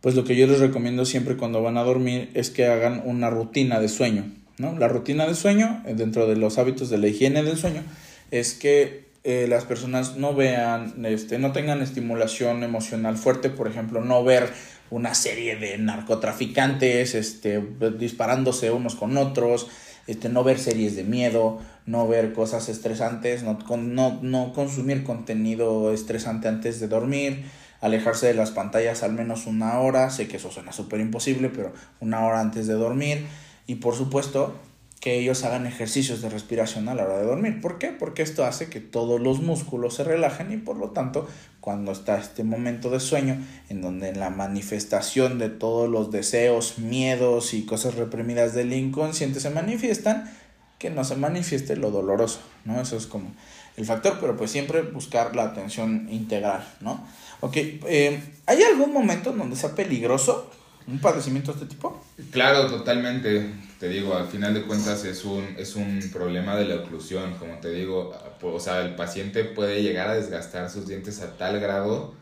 [0.00, 3.28] pues lo que yo les recomiendo siempre cuando van a dormir es que hagan una
[3.28, 4.24] rutina de sueño.
[4.58, 4.78] ¿No?
[4.78, 7.82] La rutina de sueño, eh, dentro de los hábitos de la higiene del sueño,
[8.30, 14.00] es que eh, las personas no vean, este, no tengan estimulación emocional fuerte, por ejemplo,
[14.00, 14.48] no ver
[14.90, 17.60] una serie de narcotraficantes este,
[17.98, 19.68] disparándose unos con otros,
[20.06, 25.92] este, no ver series de miedo, no ver cosas estresantes, no, no, no consumir contenido
[25.92, 27.46] estresante antes de dormir,
[27.80, 31.72] alejarse de las pantallas al menos una hora, sé que eso suena súper imposible, pero
[32.00, 33.26] una hora antes de dormir
[33.66, 34.54] y por supuesto
[35.00, 37.60] que ellos hagan ejercicios de respiración a la hora de dormir.
[37.60, 37.88] ¿Por qué?
[37.88, 41.28] Porque esto hace que todos los músculos se relajen y por lo tanto
[41.60, 47.54] cuando está este momento de sueño en donde la manifestación de todos los deseos, miedos
[47.54, 50.32] y cosas reprimidas del inconsciente se manifiestan,
[50.78, 52.80] que no se manifieste lo doloroso, ¿no?
[52.80, 53.32] Eso es como
[53.76, 57.06] el factor, pero pues siempre buscar la atención integral, ¿no?
[57.40, 60.50] Ok, eh, ¿hay algún momento en donde sea peligroso
[60.86, 62.02] un padecimiento de este tipo?
[62.30, 63.50] Claro, totalmente.
[63.80, 67.58] Te digo, al final de cuentas es un, es un problema de la oclusión, como
[67.58, 72.14] te digo, o sea, el paciente puede llegar a desgastar sus dientes a tal grado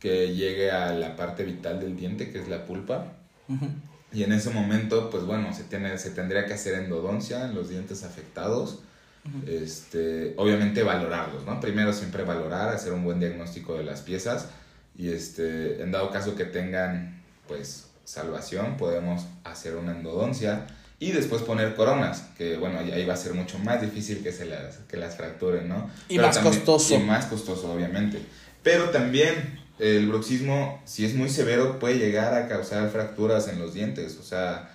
[0.00, 3.12] que llegue a la parte vital del diente, que es la pulpa.
[3.48, 3.70] Uh -huh.
[4.12, 7.68] Y en ese momento, pues bueno, se, tiene, se tendría que hacer endodoncia en los
[7.68, 8.80] dientes afectados.
[9.24, 9.62] Uh -huh.
[9.62, 11.60] este, obviamente valorarlos, ¿no?
[11.60, 14.48] Primero siempre valorar, hacer un buen diagnóstico de las piezas
[14.96, 20.66] y este, en dado caso que tengan, pues, salvación, podemos hacer una endodoncia
[20.98, 24.46] y después poner coronas, que bueno, ahí va a ser mucho más difícil que se
[24.46, 25.90] las, que las fracturen, ¿no?
[26.08, 26.94] Y Pero más también, costoso.
[26.94, 28.18] Y más costoso, obviamente.
[28.62, 33.74] Pero también el bruxismo, si es muy severo, puede llegar a causar fracturas en los
[33.74, 34.70] dientes, o sea,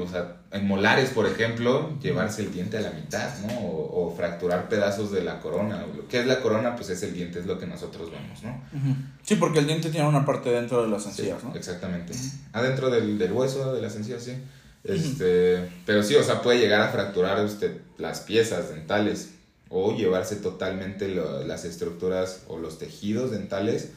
[0.00, 3.58] o sea, en molares, por ejemplo, llevarse el diente a la mitad, ¿no?
[3.60, 5.84] O, fracturar pedazos de la corona.
[6.08, 6.76] ¿Qué es la corona?
[6.76, 8.62] Pues es el diente, es lo que nosotros vemos, ¿no?
[9.22, 11.54] Sí, porque el diente tiene una parte dentro de las encías, ¿no?
[11.54, 12.14] Exactamente.
[12.52, 14.34] Adentro del, del, hueso, de las encías, sí.
[14.84, 19.30] Este, pero sí, o sea, puede llegar a fracturar usted las piezas dentales
[19.70, 23.90] o llevarse totalmente las estructuras o los tejidos dentales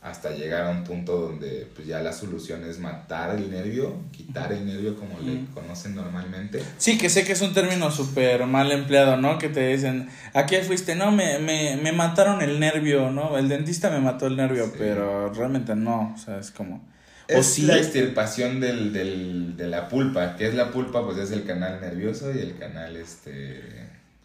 [0.00, 4.52] hasta llegar a un punto donde pues ya la solución es matar el nervio, quitar
[4.52, 6.62] el nervio como le conocen normalmente.
[6.76, 9.38] Sí, que sé que es un término súper mal empleado, ¿no?
[9.38, 10.94] Que te dicen, ¿a qué fuiste?
[10.94, 13.36] No, me, me, me mataron el nervio, ¿no?
[13.38, 16.86] El dentista me mató el nervio, pero realmente no, o sea, es como...
[17.26, 20.36] Es la extirpación del, del, de la pulpa.
[20.36, 21.04] ¿Qué es la pulpa?
[21.04, 23.62] Pues es el canal nervioso y el canal este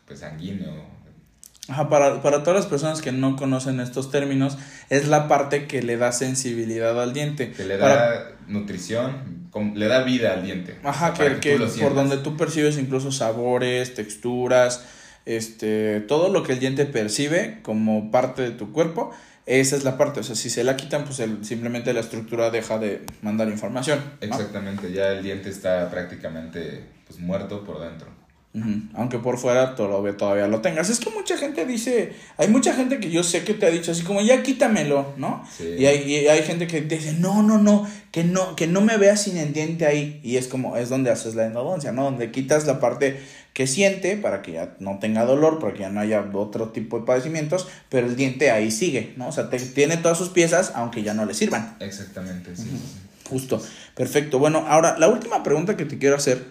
[0.07, 0.71] pues sanguíneo.
[1.69, 4.57] Ajá, para, para todas las personas que no conocen estos términos,
[4.89, 7.51] es la parte que le da sensibilidad al diente.
[7.51, 10.77] Que le da nutrición, le da vida al diente.
[10.83, 14.83] Ajá, que, que, por donde tú percibes incluso sabores, texturas,
[15.25, 19.11] este, todo lo que el diente percibe como parte de tu cuerpo,
[19.45, 22.77] esa es la parte, o sea, si se la quitan, pues simplemente la estructura deja
[22.77, 23.99] de mandar información.
[24.21, 28.07] Exactamente, ya el diente está prácticamente pues, muerto por dentro.
[28.93, 30.91] Aunque por fuera todavía, todavía lo tengas.
[30.91, 33.91] Es que mucha gente dice, hay mucha gente que yo sé que te ha dicho
[33.91, 35.43] así como, ya quítamelo, ¿no?
[35.59, 38.97] Y, hay, hay gente que te dice, no, no, no, que no, que no me
[38.97, 40.19] veas sin el diente ahí.
[40.23, 42.03] Y es como, es donde haces la endodoncia, ¿no?
[42.03, 43.19] Donde quitas la parte
[43.53, 46.99] que siente para que ya no tenga dolor, para que ya no haya otro tipo
[46.99, 49.29] de padecimientos, pero el diente ahí sigue, ¿no?
[49.29, 51.75] O sea, tiene todas sus piezas, aunque ya no le sirvan.
[51.79, 52.69] Exactamente, sí.
[53.27, 53.59] Justo,
[53.95, 54.37] perfecto.
[54.37, 56.45] Bueno, ahora, la última pregunta que te quiero hacer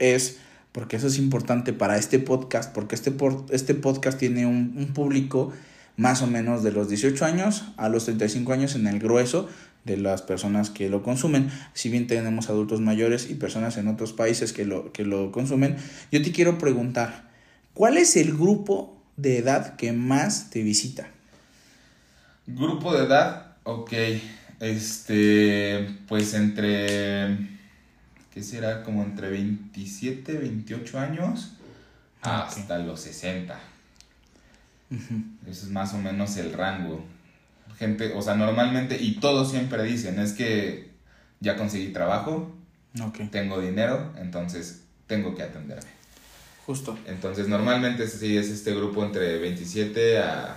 [0.00, 0.38] es
[0.74, 3.14] porque eso es importante para este podcast, porque este,
[3.52, 5.52] este podcast tiene un, público
[5.96, 9.48] más o menos de los 18 años a los 35 años en el grueso
[9.84, 11.48] de las personas que lo consumen.
[11.74, 15.76] Si bien tenemos adultos mayores y personas en otros países que lo, que lo consumen,
[16.10, 17.30] yo te quiero preguntar,
[17.72, 21.06] ¿cuál es el grupo de edad que más te visita?
[22.48, 23.92] Grupo de edad, ok.
[24.58, 27.53] Este, pues entre
[28.34, 31.52] que será como entre 27, 28 años
[32.22, 33.56] ah, hasta los 60.
[34.90, 37.04] Eso es más o menos el rango.
[37.78, 40.90] Gente, o sea, normalmente, y todos siempre dicen, es que
[41.38, 42.52] ya conseguí trabajo,
[43.30, 45.90] tengo dinero, entonces tengo que atenderme.
[46.66, 46.98] Justo.
[47.06, 50.56] Entonces, normalmente sí es este grupo entre 27 a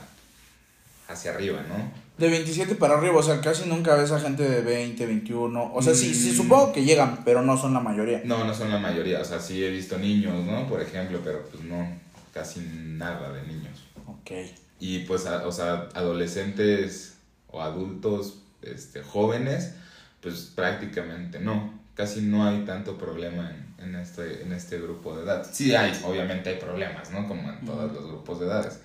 [1.08, 2.07] hacia arriba, ¿no?
[2.18, 5.72] De 27 para arriba, o sea, casi nunca ves a gente de 20, 21.
[5.74, 8.22] O sea, sí, sí, supongo que llegan, pero no son la mayoría.
[8.26, 9.22] No, no son la mayoría.
[9.22, 10.68] O sea, sí he visto niños, ¿no?
[10.68, 11.88] Por ejemplo, pero pues no,
[12.34, 13.84] casi nada de niños.
[14.08, 14.32] Ok.
[14.80, 17.18] Y pues, o sea, adolescentes
[17.50, 19.76] o adultos este, jóvenes,
[20.20, 21.78] pues prácticamente no.
[21.94, 25.48] Casi no hay tanto problema en, en, este, en este grupo de edad.
[25.52, 27.28] Sí hay, obviamente hay problemas, ¿no?
[27.28, 28.80] Como en todos los grupos de edades.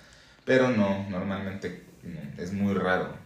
[0.45, 1.85] Pero no, normalmente
[2.39, 3.22] es muy raro.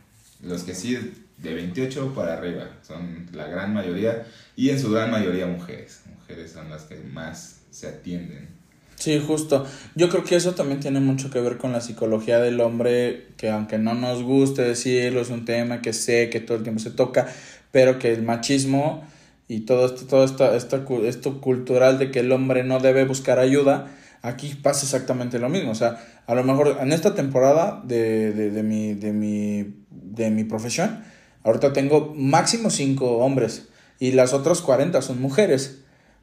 [0.47, 0.97] Los que sí,
[1.39, 6.03] de 28 para arriba, son la gran mayoría y en su gran mayoría mujeres.
[6.19, 8.49] Mujeres son las que más se atienden.
[8.97, 9.67] Sí, justo.
[9.95, 13.51] Yo creo que eso también tiene mucho que ver con la psicología del hombre, que
[13.51, 16.91] aunque no nos guste decirlo, es un tema que sé que todo el tiempo se
[16.91, 17.29] toca,
[17.73, 19.07] pero que el machismo
[19.49, 23.39] y todo esto, todo esto, esto, esto cultural de que el hombre no debe buscar
[23.39, 23.89] ayuda,
[24.23, 25.73] aquí pasa exactamente lo mismo.
[25.73, 30.31] O sea, a lo mejor en esta temporada de, de, de, mi, de, mi, de
[30.31, 31.03] mi profesión,
[31.45, 33.67] ahorita tengo máximo cinco hombres
[33.99, 35.79] y las otras 40 son mujeres.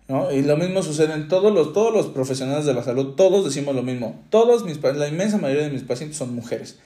[0.07, 0.31] ¿no?
[0.31, 3.73] Y lo mismo sucede en todos los, todos los profesionales de la salud, todos decimos
[3.75, 4.21] lo mismo.
[4.29, 6.77] Todos mis la inmensa mayoría de mis pacientes son mujeres.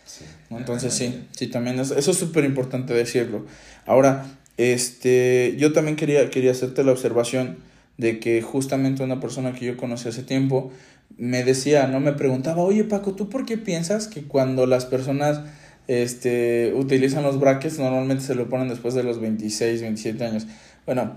[0.50, 3.46] Entonces sí, sí, también eso es súper importante decirlo.
[3.86, 4.26] Ahora,
[4.58, 7.58] este, yo también quería, quería hacerte la observación
[7.98, 10.72] de que justamente una persona que yo conocí hace tiempo
[11.18, 12.00] me decía, ¿no?
[12.00, 15.42] Me preguntaba, oye Paco, ¿tú por qué piensas que cuando las personas
[15.88, 20.48] este, utilizan los brackets normalmente se lo ponen después de los 26, 27 años?
[20.86, 21.16] Bueno,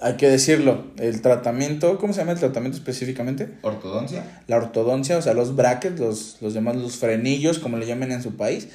[0.00, 3.48] hay que decirlo, el tratamiento, ¿cómo se llama el tratamiento específicamente?
[3.62, 4.42] Ortodoncia.
[4.46, 8.22] La ortodoncia, o sea, los brackets, los, los llamados los frenillos, como le llaman en
[8.22, 8.68] su país,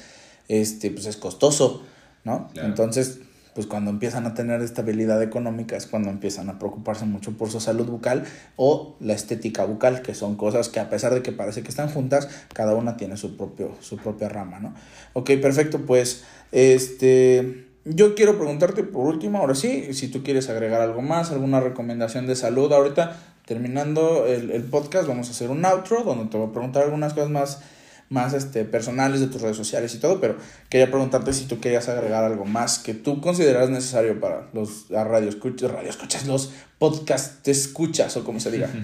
[0.48, 1.82] este, pues es costoso,
[2.24, 2.50] ¿no?
[2.56, 3.20] Entonces,
[3.54, 7.60] pues cuando empiezan a tener estabilidad económica es cuando empiezan a preocuparse mucho por su
[7.60, 8.24] salud bucal
[8.56, 11.88] o la estética bucal, que son cosas que a pesar de que parece que están
[11.88, 14.74] juntas, cada una tiene su, propio, su propia rama, ¿no?
[15.12, 17.68] Ok, perfecto, pues este...
[17.86, 22.26] Yo quiero preguntarte por último, ahora sí, si tú quieres agregar algo más, alguna recomendación
[22.26, 22.72] de salud.
[22.72, 26.84] Ahorita, terminando el, el podcast, vamos a hacer un outro donde te voy a preguntar
[26.84, 27.60] algunas cosas más
[28.08, 30.36] más este, personales de tus redes sociales y todo, pero
[30.68, 35.28] quería preguntarte si tú querías agregar algo más que tú consideras necesario para los radio
[35.28, 38.68] escuchas, radio escuchas, los podcast te escuchas o como se diga.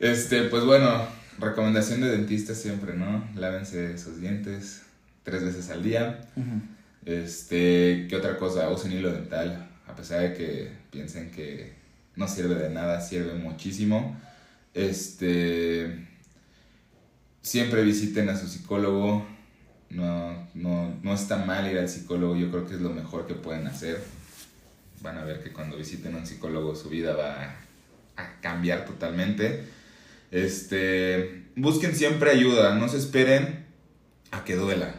[0.00, 1.06] Este, pues bueno,
[1.38, 3.24] recomendación de dentista siempre, ¿no?
[3.36, 4.82] Lávense sus dientes
[5.22, 6.20] tres veces al día.
[7.04, 8.68] Este, ¿qué otra cosa?
[8.68, 11.74] Usen hilo dental, a pesar de que piensen que
[12.16, 14.16] no sirve de nada, sirve muchísimo.
[14.74, 16.08] Este,
[17.42, 19.26] siempre visiten a su psicólogo.
[19.90, 23.34] No, no, no está mal ir al psicólogo, yo creo que es lo mejor que
[23.34, 24.02] pueden hacer.
[25.02, 27.56] Van a ver que cuando visiten a un psicólogo su vida va
[28.16, 29.64] a cambiar totalmente.
[30.30, 33.66] Este, busquen siempre ayuda, no se esperen
[34.30, 34.94] a que duela.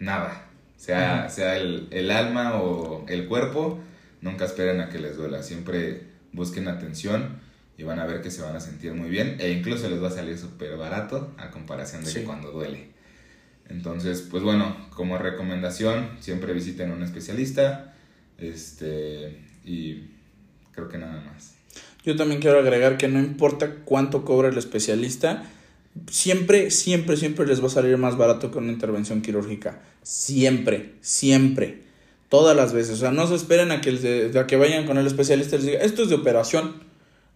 [0.00, 0.46] Nada.
[0.76, 3.78] Sea, sea el, el alma o el cuerpo,
[4.22, 5.42] nunca esperen a que les duela.
[5.42, 7.38] Siempre busquen atención
[7.80, 10.08] y van a ver que se van a sentir muy bien e incluso les va
[10.08, 12.88] a salir súper barato a comparación de que cuando duele.
[13.70, 17.94] Entonces, pues bueno, como recomendación, siempre visiten a un especialista
[18.36, 20.10] este, y
[20.72, 21.54] creo que nada más.
[22.04, 25.44] Yo también quiero agregar que no importa cuánto cobra el especialista,
[26.10, 29.80] siempre, siempre, siempre les va a salir más barato que una intervención quirúrgica.
[30.02, 31.84] Siempre, siempre.
[32.28, 32.92] Todas las veces.
[32.92, 35.66] O sea, no se esperen a que, a que vayan con el especialista y les
[35.66, 36.89] diga, esto es de operación.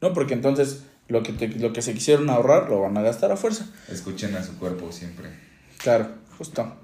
[0.04, 0.12] ¿No?
[0.12, 3.66] Porque entonces lo que, lo que se quisieron ahorrar lo van a gastar a fuerza.
[3.88, 5.30] Escuchen a su cuerpo siempre.
[5.78, 6.74] Claro, justo.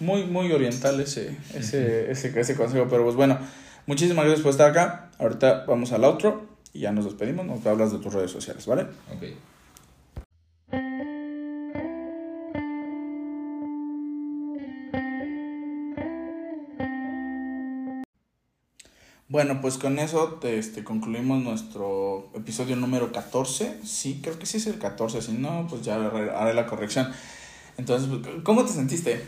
[0.00, 2.88] Muy, muy oriental ese, ese, ese, ese consejo.
[2.90, 3.38] Pero pues bueno,
[3.86, 5.10] muchísimas gracias por estar acá.
[5.18, 7.46] Ahorita vamos al outro y ya nos despedimos.
[7.46, 8.82] Nos hablas de tus redes sociales, ¿vale?
[9.16, 9.51] Ok.
[19.32, 23.78] Bueno, pues con eso este, concluimos nuestro episodio número 14.
[23.82, 27.10] Sí, creo que sí es el 14, si no, pues ya haré la corrección.
[27.78, 29.24] Entonces, pues, ¿cómo te sentiste?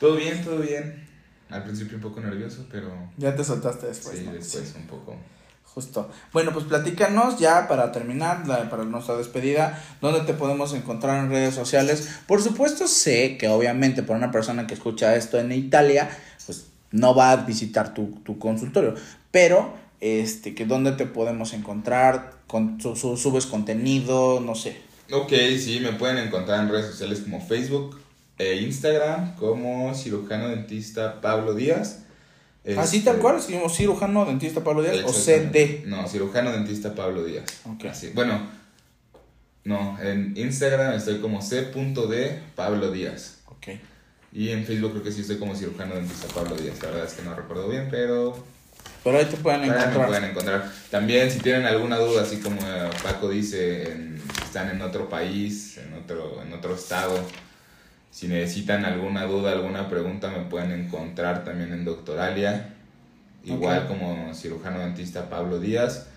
[0.00, 1.06] Todo bien, todo bien.
[1.48, 2.88] Al principio un poco nervioso, pero...
[3.18, 4.18] Ya te soltaste después.
[4.18, 5.14] Sí, después un poco.
[5.62, 6.10] Justo.
[6.32, 11.54] Bueno, pues platícanos ya para terminar, para nuestra despedida, dónde te podemos encontrar en redes
[11.54, 12.18] sociales.
[12.26, 16.10] Por supuesto, sé que obviamente para una persona que escucha esto en Italia,
[16.46, 18.94] pues no va a visitar tu, tu consultorio,
[19.36, 24.78] pero este, que dónde te podemos encontrar, con, subes contenido, no sé.
[25.12, 28.00] Ok, sí, me pueden encontrar en redes sociales como Facebook
[28.38, 32.04] e Instagram como cirujano dentista Pablo Díaz.
[32.78, 35.82] Así tal este, cual, cirujano dentista Pablo Díaz o CD.
[35.84, 37.44] No, cirujano dentista Pablo Díaz.
[37.74, 37.90] Okay.
[37.90, 38.12] Así.
[38.14, 38.40] Bueno,
[39.64, 43.40] no, en Instagram estoy como c.d Pablo Díaz.
[43.44, 43.68] Ok.
[44.32, 46.82] Y en Facebook creo que sí estoy como cirujano dentista Pablo Díaz.
[46.82, 48.55] La verdad es que no recuerdo bien, pero
[49.06, 50.08] pero ahí te pueden encontrar.
[50.08, 50.68] pueden encontrar.
[50.90, 52.58] También si tienen alguna duda, así como
[53.04, 53.96] Paco dice,
[54.42, 57.16] están en otro país, en otro, en otro estado,
[58.10, 62.74] si necesitan alguna duda, alguna pregunta, me pueden encontrar también en Doctoralia,
[63.44, 66.08] igual como cirujano dentista Pablo Díaz.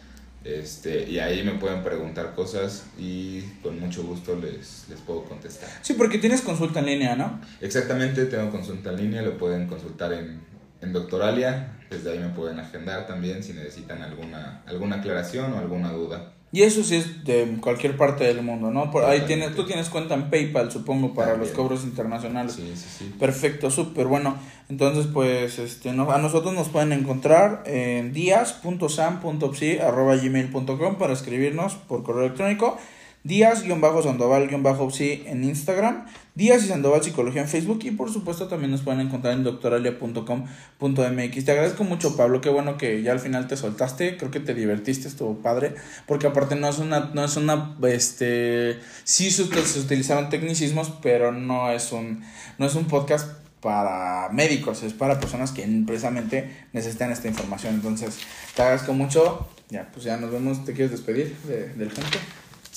[0.44, 5.70] Este, y ahí me pueden preguntar cosas y con mucho gusto les, les puedo contestar.
[5.84, 7.40] Sí, porque tienes consulta en línea, ¿no?
[7.62, 10.40] Exactamente, tengo consulta en línea, lo pueden consultar en,
[10.82, 15.92] en Doctoralia, desde ahí me pueden agendar también si necesitan alguna, alguna aclaración o alguna
[15.92, 16.34] duda.
[16.52, 18.90] Y eso sí es de cualquier parte del mundo, ¿no?
[18.90, 22.54] Por ahí tienes, tú tienes cuenta en PayPal, supongo, para los cobros internacionales.
[22.54, 23.14] Sí, sí, sí.
[23.20, 24.36] Perfecto, súper bueno.
[24.68, 32.26] Entonces, pues, este, no, a nosotros nos pueden encontrar en díaz.sam.psi.gmail.com para escribirnos por correo
[32.26, 32.80] electrónico
[33.24, 36.06] Díaz-Sandoval-Psi en Instagram,
[36.36, 41.46] Díaz y Sandoval Psicología en Facebook y por supuesto también nos pueden encontrar en doctoralia.com.mx.
[41.46, 44.54] Te agradezco mucho Pablo, qué bueno que ya al final te soltaste, creo que te
[44.54, 50.30] divertiste, estuvo padre, porque aparte no es una, no es una, este, sí se, utilizaron
[50.30, 52.24] tecnicismos, pero no es un,
[52.58, 57.76] no es un podcast para médicos, es para personas que precisamente necesitan esta información.
[57.76, 58.20] Entonces,
[58.56, 59.50] te agradezco mucho.
[59.70, 60.64] Ya, pues ya nos vemos.
[60.64, 62.20] ¿Te quieres despedir de, del gente?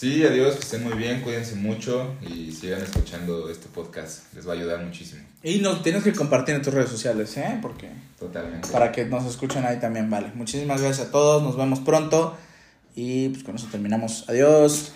[0.03, 4.55] Sí, adiós, que estén muy bien, cuídense mucho y sigan escuchando este podcast, les va
[4.55, 5.22] a ayudar muchísimo.
[5.44, 7.61] Y nos tienes que compartir en tus redes sociales, ¿eh?
[7.62, 7.88] Porque...
[8.18, 8.66] Totalmente.
[8.72, 10.32] Para que nos escuchen ahí también, vale.
[10.34, 12.36] Muchísimas gracias a todos, nos vemos pronto
[12.96, 14.28] y pues con eso terminamos.
[14.28, 14.90] Adiós.